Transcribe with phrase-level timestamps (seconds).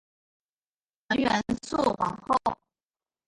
[1.09, 2.57] 纯元肃皇后。